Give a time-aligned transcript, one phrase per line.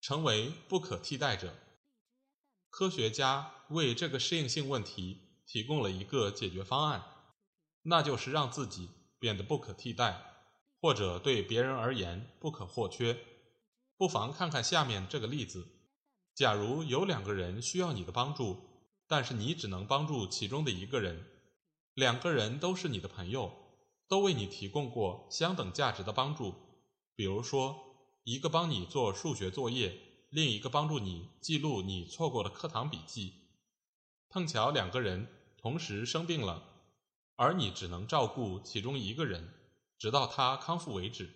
[0.00, 1.54] 成为不可替代者，
[2.68, 7.04] 科学家为这个适应性问题提供了一个解决方案，
[7.82, 10.22] 那就是让自己变得不可替代，
[10.80, 13.18] 或者对别人而言不可或缺。
[13.96, 15.68] 不妨看看下面这个例子：
[16.34, 18.56] 假如有两个人需要你的帮助，
[19.06, 21.26] 但是你只能帮助其中的一个人，
[21.94, 23.52] 两个人都是你的朋友。
[24.08, 26.52] 都为你提供过相等价值的帮助，
[27.14, 27.89] 比如说，
[28.24, 29.98] 一个帮你做数学作业，
[30.30, 33.34] 另一个帮助你记录你错过的课堂笔记。
[34.28, 36.62] 碰巧两个人同时生病了，
[37.36, 39.52] 而你只能照顾其中一个人，
[39.98, 41.30] 直到他康复为止。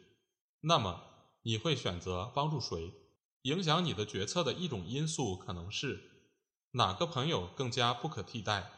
[0.61, 1.03] 那么，
[1.43, 2.93] 你会选择帮助谁？
[3.43, 6.11] 影响你的决策的一种因素可能是
[6.73, 8.71] 哪个朋友更加不可替代？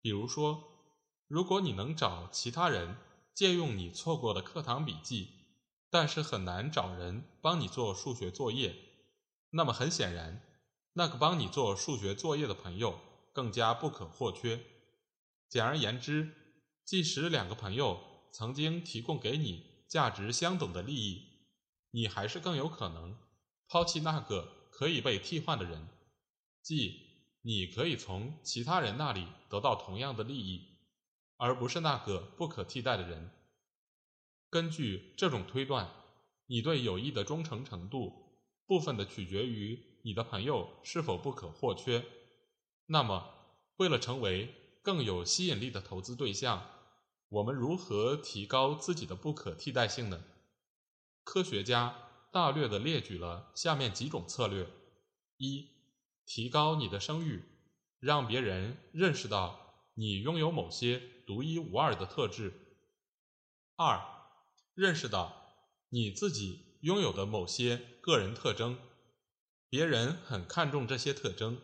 [0.00, 0.72] 比如说。
[1.28, 2.98] 如果你能找其他人
[3.34, 5.35] 借用你错过的课堂笔记，
[5.98, 8.76] 但是很难找人帮你做数学作业，
[9.48, 10.42] 那么很显然，
[10.92, 13.00] 那个帮你做数学作业的朋友
[13.32, 14.62] 更加不可或缺。
[15.48, 16.34] 简而言之，
[16.84, 17.98] 即使两个朋友
[18.30, 21.22] 曾经提供给你价值相等的利益，
[21.92, 23.16] 你还是更有可能
[23.66, 25.88] 抛弃那个可以被替换的人，
[26.60, 30.76] 即你可以从其他人那里得到同样的利益。
[31.38, 33.30] 而不是那个不可替代的人。
[34.56, 35.92] 根据这种推断，
[36.46, 42.02] 你对友谊的忠诚程度，部分的取决于你的朋友是否不可或缺。
[42.86, 43.34] 那么，
[43.76, 46.70] 为了成为更有吸引力的投资对象，
[47.28, 50.24] 我们如何提高自己的不可替代性呢？
[51.22, 51.94] 科学家
[52.32, 54.66] 大略地列举了下面几种策略：
[55.36, 55.68] 一、
[56.24, 57.44] 提高你的声誉，
[58.00, 59.84] 让别人认识到。
[59.98, 62.54] 你拥有某些独一无二的特质。
[63.76, 64.15] 二，
[64.76, 65.54] 认识到
[65.88, 68.78] 你自己拥有的某些个人特征，
[69.70, 71.58] 别人很看重这些特征，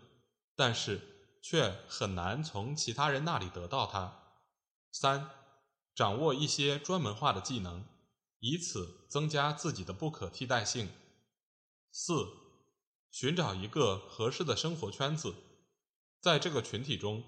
[0.57, 4.39] 但是却很难从其他人那里得到它。
[4.91, 5.29] 三，
[5.95, 7.85] 掌握一些专门化的技能，
[8.41, 10.89] 以此增加自己的不可替代性。
[11.91, 12.27] 四，
[13.11, 15.35] 寻找一个合适的生活圈子，
[16.19, 17.23] 在这个群体中。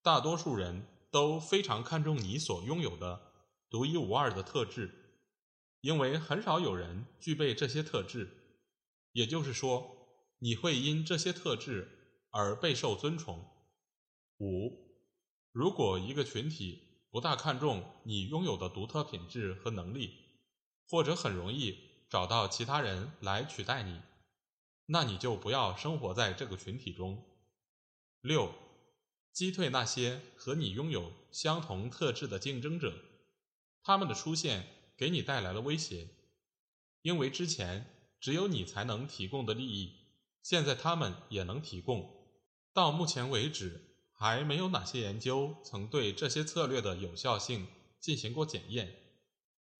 [0.00, 3.32] 大多数人都非常看重你所拥有的
[3.70, 5.03] 独一无二的特质，
[5.84, 8.26] 因为很少有人具备这些特质。
[9.12, 10.08] 也就是说，
[10.38, 13.44] 你会因这些特质而备受尊崇。
[14.38, 14.72] 五，
[15.52, 20.10] 如果一个群体不大看重你拥有的独特品质和能力，
[20.88, 21.78] 或者很容易
[22.08, 24.00] 找到其他人来取代你，
[24.86, 27.22] 那你就不要生活在这个群体中。
[28.22, 28.54] 六。
[29.34, 32.94] 击退那些和你拥有相同特质的竞争者，
[33.82, 34.64] 他们的出现
[34.96, 36.08] 给你带来了威胁，
[37.02, 39.92] 因为之前只有你才能提供的利益，
[40.42, 42.10] 现在他们也能提供。
[42.72, 47.66] 到目前为止，还没有哪些研究曾对这些策略的有效性
[48.00, 48.94] 进行过检验。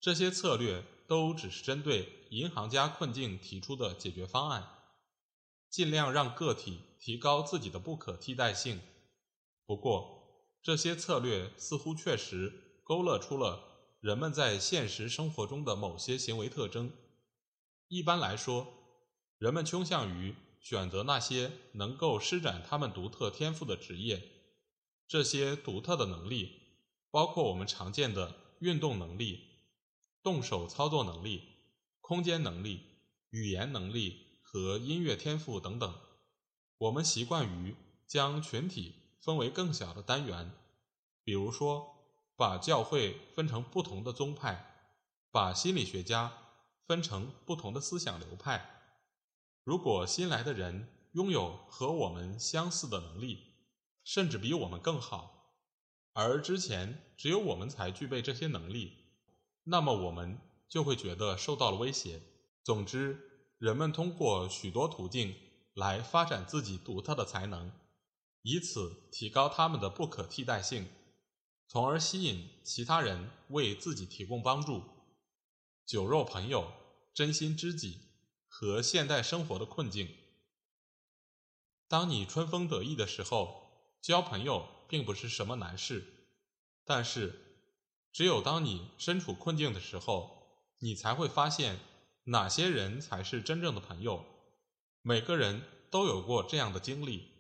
[0.00, 4.68] 这些策略都只是针对银行家困境提出的解决方案，
[5.70, 8.80] 尽量让个体提高自己的不可替代性。
[9.66, 13.73] 不过，这些策略似乎确实勾勒出了
[14.04, 16.92] 人们在现实生活中的某些行为特征。
[17.88, 18.66] 一般来说，
[19.38, 24.22] 人们倾向于选择那些能够施展他们独特天赋的职业。
[25.08, 26.52] 这些独特的能力
[27.10, 29.40] 包括我们常见的运动能力、
[30.22, 31.40] 动手操作能力、
[32.02, 32.82] 空间能力、
[33.30, 35.94] 语言能力和音乐天赋等等。
[36.76, 37.74] 我们习惯于
[38.06, 38.96] 将群体。
[39.22, 40.52] 分为更小的单元，
[41.24, 41.93] 比如说，
[42.36, 44.88] 把教会分成不同的宗派，
[45.30, 46.32] 把心理学家
[46.86, 48.70] 分成不同的思想流派。
[49.62, 53.54] 如果新来的人拥有和我们相似的能力，
[54.02, 55.54] 甚至比我们更好，
[56.12, 58.92] 而之前只有我们才具备这些能力，
[59.64, 60.38] 那么我们
[60.68, 62.20] 就会觉得受到了威胁。
[62.62, 65.34] 总之，人们通过许多途径
[65.74, 67.72] 来发展自己独特的才能。
[68.42, 70.86] 以此提高他们的不可替代性，
[71.66, 74.82] 从而吸引其他人为自己提供帮助。
[75.86, 76.72] 酒肉朋友、
[77.12, 78.00] 真心知己
[78.48, 80.08] 和现代生活的困境。
[81.88, 86.00] 当你春风得意的时候，交朋友并不是什么难事；
[86.84, 87.58] 但是，
[88.12, 91.78] 只有当你身处困境的时候，你才会发现
[92.24, 94.24] 哪些人才是真正的朋友。
[95.02, 97.30] 每个人都有过这样的经历：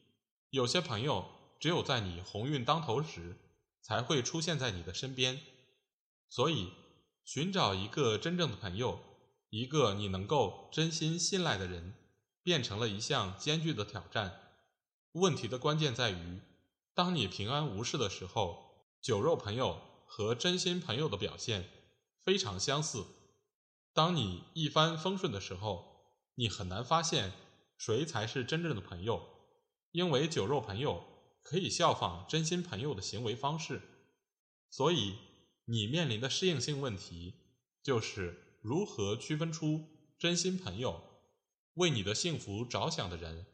[0.50, 1.24] 有些朋友
[1.58, 3.36] 只有在你鸿运当头时，
[3.84, 5.38] 才会出现在你的身边。
[6.30, 6.72] 所以，
[7.22, 8.98] 寻找一个真正的朋友，
[9.50, 11.94] 一个你能够真心信赖的人，
[12.42, 14.40] 变成了一项艰巨的挑战。
[15.12, 16.40] 问题的关键在于，
[16.94, 21.68] 当你平安无事的时候，酒肉朋友和真心朋友的表现
[22.24, 23.02] 非常相似；
[23.92, 27.32] 当你一帆风顺的时候，你很难发现
[27.76, 29.22] 谁才是真正的朋友，
[29.92, 31.04] 因为酒肉朋友
[31.44, 33.80] 可以效仿真心朋友的行为方式。
[34.68, 35.14] 所以，
[35.66, 37.34] 你面临的适应性问题
[37.80, 39.84] 就是如何区分出
[40.18, 41.00] 真心朋友、
[41.74, 43.46] 为你的幸福着想的人。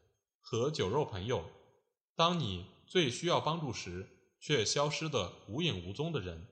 [0.43, 1.45] 和酒肉朋友，
[2.17, 4.09] 当你最需要帮助时
[4.41, 6.47] 却消失的无影无踪的人，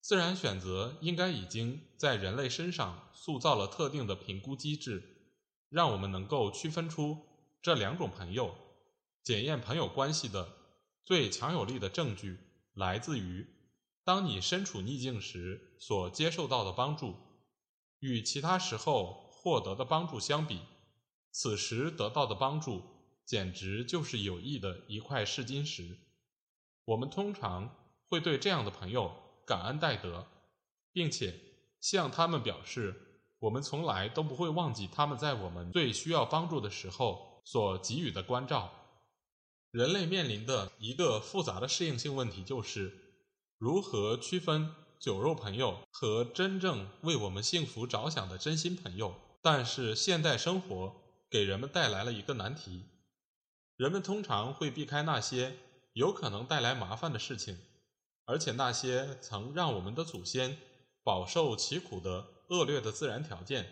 [0.00, 5.02] 自然选择应该已经在人类身上塑造了特定的评估机制，
[5.68, 7.26] 让我们能够区分出
[7.60, 8.54] 这两种朋友。
[9.24, 10.46] 检验朋友关系的
[11.02, 12.38] 最强有力的证据
[12.74, 13.46] 来自于，
[14.04, 17.14] 当你身处逆境时所接受到的帮助，
[18.00, 20.60] 与其他时候获得的帮助相比。
[21.30, 22.82] 此时得到的帮助，
[23.24, 25.98] 简直就是有益的一块试金石。
[26.84, 27.74] 我们通常
[28.10, 29.10] 会对这样的朋友
[29.46, 30.26] 感恩戴德，
[30.92, 31.34] 并且
[31.80, 38.70] 向他们表示，我们从来都不会忘记他们在我们最需要帮助的时候所给予的关照。
[39.74, 42.96] 人类面临的一个复杂的适应性问题，就是
[43.58, 49.16] 如何区分酒肉朋友和真正为我们幸福着想的真心朋友。
[49.42, 51.02] 但是现代生活。
[51.28, 52.84] 给人们带来了一个难题：
[53.76, 55.56] 人们通常会避开那些
[55.92, 57.58] 有可能带来麻烦的事情，
[58.24, 60.56] 而且那些曾让我们的祖先
[61.02, 63.68] 饱受其苦的恶劣的自然条件，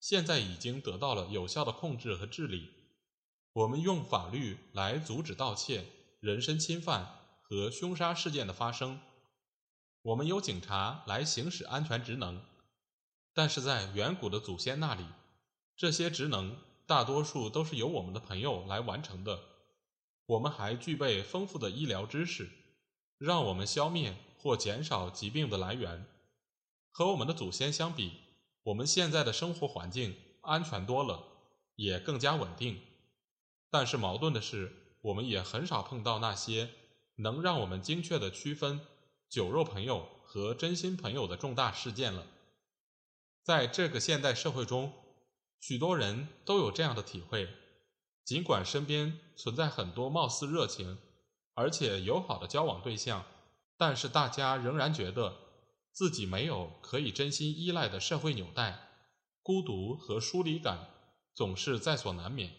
[0.00, 2.70] 现在已经得到了有效的控制和治理。
[3.56, 5.86] 我们用法律来阻止盗窃、
[6.20, 9.00] 人身侵犯和凶杀事件的发生。
[10.02, 12.42] 我们有警察来行使安全职能，
[13.32, 15.06] 但是在远古的祖先那里，
[15.74, 16.58] 这些职能。
[16.86, 19.40] 大多数都是由我们的朋友来完成的。
[20.26, 22.48] 我们还具备丰富的医疗知识，
[23.18, 26.06] 让我们消灭或减少疾病的来源。
[26.92, 28.20] 和我们的祖先相比，
[28.64, 31.24] 我们现在的生活环境安全多了，
[31.74, 32.80] 也更加稳定。
[33.70, 36.70] 但是矛盾的是，我们也很少碰到那些
[37.16, 38.80] 能让我们精确地区分
[39.28, 42.26] 酒肉朋友和真心朋友的重大事件了。
[43.42, 44.92] 在这个现代社会中。
[45.58, 47.48] 许多人都有这样的体会：
[48.24, 50.98] 尽管身边存在很多貌似热情
[51.54, 53.24] 而且友好的交往对象，
[53.76, 55.34] 但是大家仍然觉得
[55.90, 58.90] 自己没有可以真心依赖的社会纽带，
[59.42, 60.90] 孤独和疏离感
[61.34, 62.52] 总是在所难免。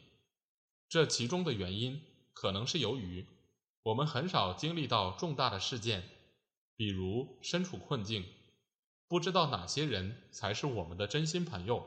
[0.89, 2.01] 这其中的原因
[2.33, 3.25] 可能是由于
[3.83, 6.03] 我们很少经历到重大的事件，
[6.75, 8.25] 比如身处困境，
[9.07, 11.85] 不知道哪些人才是我们的真心朋友。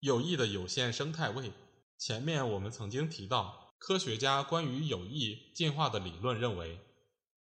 [0.00, 1.52] 有益的有限生态位。
[1.98, 6.78] 前面我们曾经提到，科学家关于有益进化的理论认为，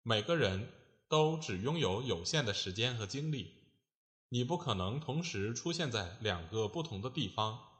[0.02, 0.72] 每个人
[1.08, 3.52] 都只拥有有限的时间和精力，
[4.30, 7.75] 你不可能同时出现在两个不同的地方。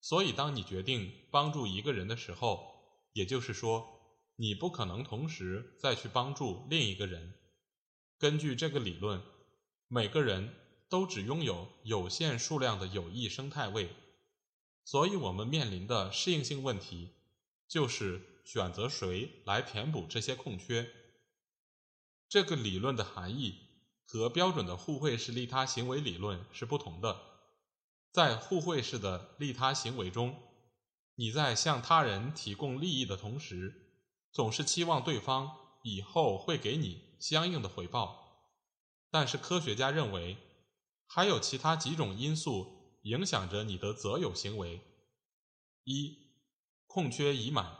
[0.00, 2.74] 所以，当你决定帮助一个人的时候，
[3.12, 3.88] 也就是说，
[4.36, 7.34] 你不可能同时再去帮助另一个人。
[8.18, 9.22] 根据这个理论，
[9.88, 10.54] 每个人
[10.88, 13.90] 都只拥有有限数量的有益生态位。
[14.84, 17.10] 所以我们面临的适应性问题，
[17.66, 20.88] 就是选择谁来填补这些空缺。
[22.28, 23.58] 这个理论的含义
[24.04, 27.35] 和标准的互惠式利他行为理论是不同的。
[28.16, 30.34] 在互惠式的利他行为中，
[31.16, 33.92] 你在向他人提供利益的同时，
[34.32, 38.48] 总是期望对方以后会给你相应的回报。
[39.10, 40.38] 但是科学家认为，
[41.06, 42.74] 还有其他几种因素。
[43.02, 44.80] 影响着你的择友行为。
[45.84, 46.16] 一，
[46.86, 47.76] 空缺已满。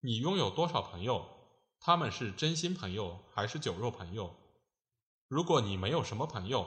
[0.00, 1.26] 你拥有多少朋友？
[1.78, 4.34] 他们是真心朋友还是酒肉朋友？
[5.28, 6.66] 如果你没有什么朋友，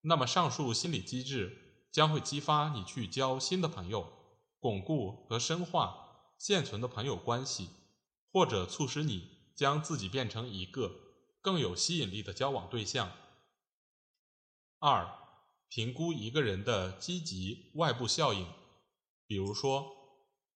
[0.00, 4.12] 那么上述心理机制将会激发你去交新的朋友，
[4.58, 7.70] 巩固和深化现存的朋友关系，
[8.32, 10.92] 或者促使你将自己变成一个
[11.40, 13.10] 更有吸引力的交往对象。
[14.78, 15.16] 二。
[15.72, 18.44] 评估一个人的积极外部效应。
[19.24, 19.86] 比如说，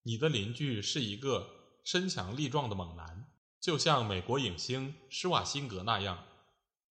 [0.03, 6.25] 你的邻居是一个身强力壮的猛男，就像美国影星施瓦辛格那样。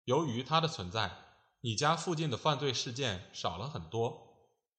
[0.04, 1.18] 由于他的存在，
[1.62, 4.29] 你家附近的犯罪事件少了很多，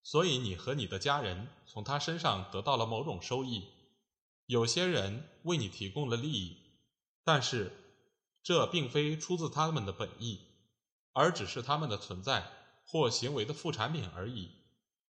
[0.02, 3.68] 所以你和你的家人从他身上得到了某种收益。
[4.46, 6.56] 有些人为你提供了利益，
[7.24, 7.72] 但是
[8.42, 10.40] 这并非出自他们的本意，
[11.12, 12.50] 而只是他们的存在
[12.84, 14.50] 或行为的副产品而已。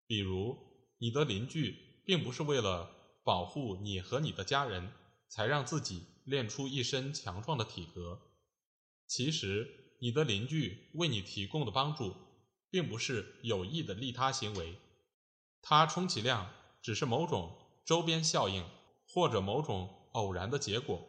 [0.06, 0.56] 比如，
[0.98, 2.90] 你的邻居并不是为了。
[3.26, 4.92] 保护你和你的家人，
[5.30, 8.20] 才让自己练出一身强壮的体格。
[9.06, 12.14] 其实，你的邻居为你提供的帮助，
[12.74, 14.74] 并不是有意的利他行为，
[15.62, 16.50] 它充其量
[16.82, 18.66] 只是某种周边效应，
[19.06, 21.00] 或者某种偶然的结果。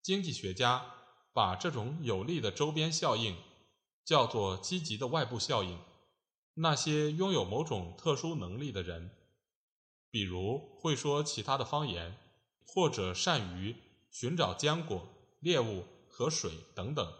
[0.00, 0.86] 经济学家
[1.32, 3.36] 把这种有利的周边效应
[4.04, 5.80] 叫做积极的外部效应。
[6.54, 9.10] 那些拥有某种特殊能力的人。
[10.12, 12.16] 比如会说其他的方言，
[12.64, 13.74] 或者善于
[14.12, 15.08] 寻找浆果、
[15.40, 17.12] 猎物和水等等，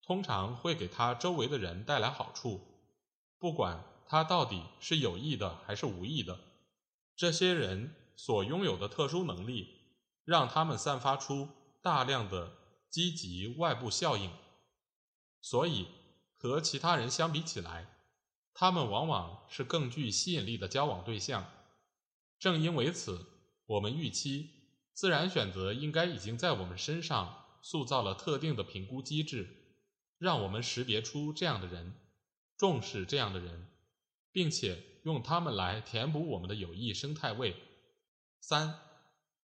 [0.00, 2.71] 通常会给他周围的人带来好处，
[3.42, 6.38] 不管他到底是有意的还是无意的。
[7.16, 9.80] 这些人所拥有的特殊能力，
[10.24, 11.48] 让他们散发出
[11.82, 12.52] 大量的
[12.88, 14.30] 积极外部效应，
[15.40, 15.88] 所以
[16.36, 17.88] 和其他人相比起来，
[18.54, 21.44] 他们往往是更具吸引力的交往对象。
[22.38, 23.26] 正因为此，
[23.66, 24.50] 我们预期
[24.92, 29.48] 自然选择应该已经在我们身上塑造了特定的评估机制，
[30.18, 31.94] 让我们识别出这样的人，
[32.62, 33.66] 重视这样的人，
[34.30, 37.56] 并且用他们来填补我们的有益生态位。
[38.38, 38.78] 三，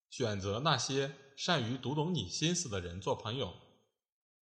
[0.09, 3.53] 选择那些善于读懂你心思的人做朋友。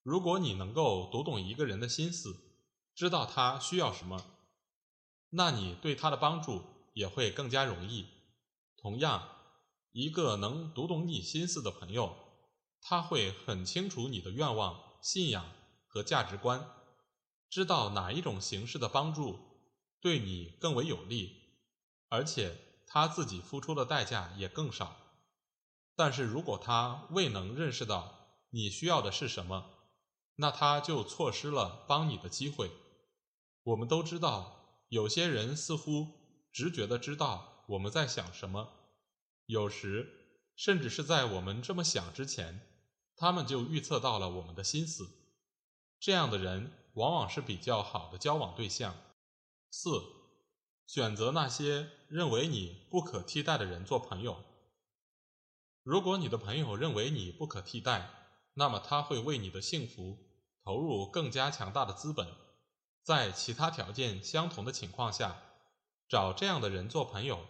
[0.02, 2.36] 如果你能够读懂一个人的心思，
[2.94, 4.22] 知道他需要什么，
[5.30, 8.06] 那你对他的帮助也会更加容易。
[8.76, 9.30] 同样，
[9.92, 12.14] 一个能读懂你心思的朋友，
[12.82, 15.50] 他会很清楚你的愿望、信仰
[15.86, 16.77] 和价值观，
[17.50, 19.38] 知道哪一种形式的帮助
[20.00, 21.56] 对你更为有利，
[22.08, 24.96] 而且他自己付出的代价也更少。
[25.96, 29.70] 但是如果他未能认识到你需要的是什么，
[30.36, 32.70] 那他就错失了帮你的机会。
[33.64, 36.06] 我们都知道，有些人似乎
[36.52, 37.64] 直觉的知道。
[37.68, 38.70] 我们在想什么？
[39.44, 42.66] 有时，甚至是在我们这么想之前，
[43.14, 45.17] 他们就预测到了我们的心思。
[45.98, 48.94] 这样的人往往是比较好的交往对象。
[49.70, 50.02] 四，
[50.86, 54.42] 选择那些认为你不可替代的人做朋友。
[55.82, 58.10] 如果你的朋友认为你不可替代，
[58.54, 60.18] 那么他会为你的幸福
[60.64, 62.28] 投入更加强大的资本。
[63.02, 65.42] 在其他条件相同的情况下，
[66.08, 67.46] 找这样的人做朋友。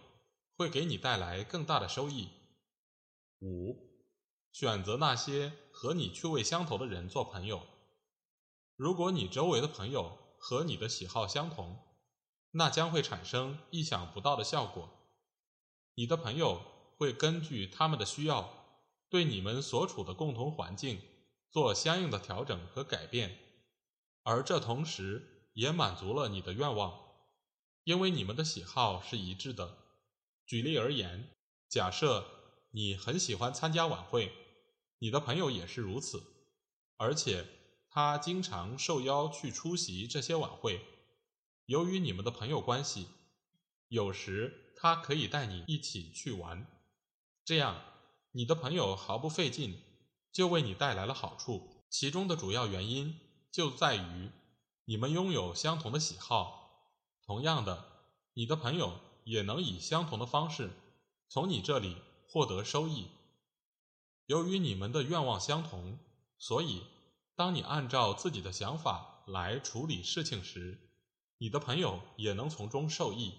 [0.57, 2.31] 会给你带来更大的收益。
[3.39, 3.77] 五，
[4.51, 7.65] 选择那些和你趣味相投的人做朋友。
[8.79, 11.81] 如果你周围的朋友和你的喜好相同，
[12.53, 14.89] 那将会产生意想不到的效果。
[15.97, 16.63] 你的朋友
[16.97, 21.03] 会根据他们的需要，对你们所处的共同环境
[21.51, 23.37] 做相应的调整和改变，
[24.23, 27.01] 而这同时也满足了你的愿望，
[27.83, 29.77] 因为你们的喜好是一致的。
[30.47, 31.37] 举例而言，
[31.69, 32.25] 假设
[32.71, 34.33] 你很喜欢参加晚会，
[35.01, 36.23] 你的朋友也是如此，
[36.97, 37.45] 而且
[37.91, 40.85] 他经常受邀去出席这些晚会。
[41.67, 43.09] 由于你们的朋友关系，
[43.89, 46.67] 有时他可以带你一起去玩，
[47.45, 47.83] 这样
[48.33, 49.83] 你的朋友毫不费劲
[50.33, 51.85] 就为你带来了好处。
[51.91, 53.19] 其中的主要原因
[53.51, 54.31] 就在于
[54.85, 56.91] 你们拥有相同的喜好。
[57.25, 57.85] 同样的，
[58.35, 59.01] 你的朋友。
[59.29, 60.71] 也能以相同的方式
[61.29, 61.99] 从你这里
[62.31, 63.09] 获得收益。
[64.25, 65.99] 由于你们的愿望相同，
[66.39, 66.85] 所以
[67.39, 70.91] 当你按照自己的想法来处理事情时，
[71.39, 73.33] 你的朋友也能从中受益。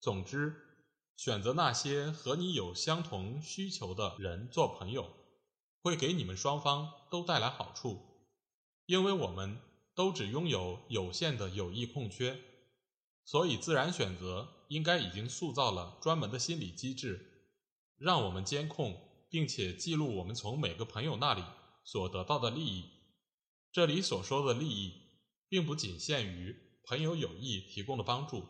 [0.00, 0.54] 总之，
[1.14, 5.10] 选择那些和你有相同需求的人做朋友，
[5.82, 8.00] 会给你们双方都带来好处，
[8.86, 9.60] 因为我们
[9.94, 12.40] 都只拥有有限的有益空缺，
[13.26, 14.48] 所以自然选择。
[14.68, 17.52] 应该已经塑造了专门的心理机制，
[17.98, 21.44] 让我们监控并且记录我们从每个朋友那里
[21.84, 22.93] 所得到的利益。
[23.74, 24.94] 这里所说的利益，
[25.50, 28.46] 并不仅限于朋友友谊提供的帮助，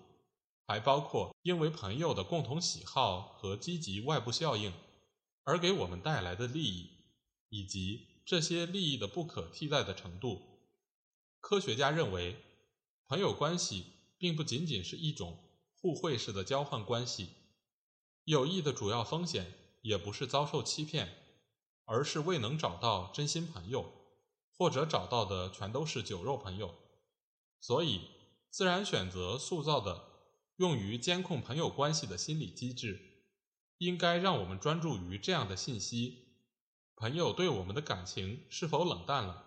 [0.66, 4.72] 还包括因为朋友的共同喜好和积极外部效应
[5.42, 6.90] 而给我们带来的利益，
[7.48, 10.60] 以及这些利益的不可替代的程度。
[11.40, 12.36] 科学家认为，
[13.08, 13.86] 朋友关系。
[14.16, 15.36] 并不仅仅是一种
[15.76, 17.28] 互惠式的交换关系。
[18.24, 19.52] 友谊的主要风险
[19.82, 21.14] 也不是遭受欺骗，
[21.84, 23.92] 而是未能找到真心朋友，
[24.56, 26.74] 或者找到的全都是酒肉朋友。
[27.60, 28.10] 所以，
[28.50, 30.04] 自然选择塑造的
[30.56, 33.00] 用于监控朋友关系的心理机制，
[33.78, 36.36] 应该让我们专注于这样的信息：
[36.94, 39.42] 朋友对我们的感情是否冷淡了？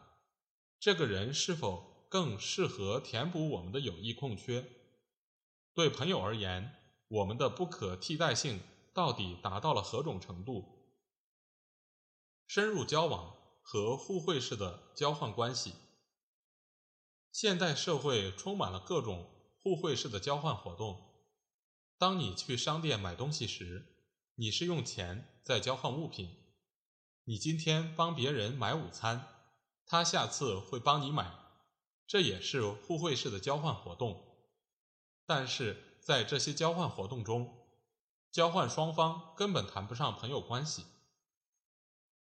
[0.79, 4.69] 这个人是否更适合填补我们的友谊空缺？
[5.73, 6.75] 对朋友而言，
[7.07, 8.59] 我们的不可替代性
[8.93, 10.91] 到底达到了何种程度？
[12.47, 13.35] 深入交往
[13.69, 15.73] 和互惠式的交换关系。
[17.33, 21.25] 现代社会充满了各种互惠式的交换活动。
[21.97, 24.05] 当你去商店买东西时，
[24.35, 26.33] 你是用钱在交换物品。
[27.25, 29.27] 你今天帮别人买午餐。
[29.85, 31.29] 他下次会帮你买，
[32.07, 34.47] 这也是互惠式的交换活动。
[35.25, 37.67] 但是在这些交换活动中，
[38.31, 40.85] 交换双方根本谈不上朋友关系。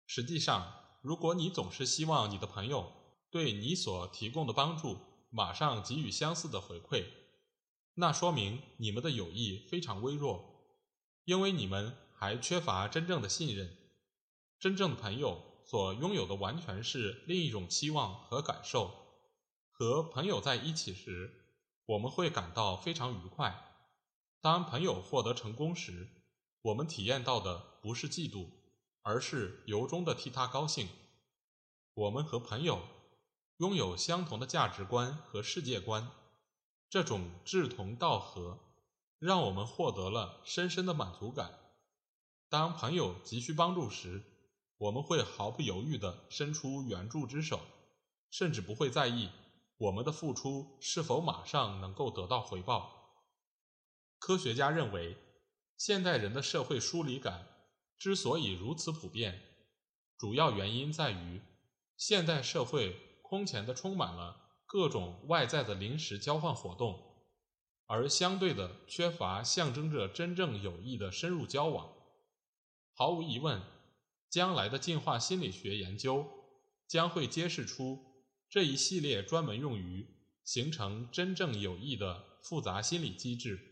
[0.07, 2.91] 实际上，如果你总是希望你的朋友
[3.31, 4.97] 对你所提供的帮助
[5.29, 7.05] 马上给予相似的回馈，
[7.95, 10.43] 那说明你们的友谊非常微弱，
[11.25, 13.77] 因为你们还缺乏真正的信任。
[14.59, 15.53] 真正的朋友。
[15.65, 18.91] 所拥有的完全是另一种期望和感受。
[19.71, 21.47] 和朋友在一起时，
[21.87, 23.53] 我们会感到非常愉快；
[24.41, 26.09] 当朋友获得成功时，
[26.63, 28.49] 我们体验到的不是嫉妒，
[29.03, 30.89] 而是由衷的替他高兴。
[31.95, 32.81] 我们和朋友
[33.59, 36.11] 拥有相同的价值观和世界观，
[36.89, 38.59] 这种志同道合
[39.19, 41.59] 让我们获得了深深的满足感。
[42.49, 44.23] 当朋友急需帮助时，
[44.79, 47.61] 我们会毫不犹豫地伸出援助之手，
[48.31, 49.31] 甚至不会在意
[49.77, 53.25] 我们的付出是否马上能够得到回报。
[54.19, 55.17] 科学家认为，
[55.77, 57.47] 现代人的社会疏离感
[58.03, 59.41] 之所以如此普遍，
[60.19, 61.41] 主要原因在于
[61.97, 67.01] 现代社会空前地充满了各种外在的临时交换活动，
[67.87, 71.93] 而相对的缺乏象征着真正友谊的深入交往。
[72.93, 73.63] 毫无疑问。
[74.29, 76.27] 将来的进化心理学研究
[76.89, 80.09] 将会揭示出这一系列专门用于
[80.43, 83.72] 形成真正友谊的复杂心理机制。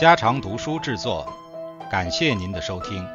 [0.00, 1.30] 家常读书制作，
[1.90, 3.06] 感谢您的收听。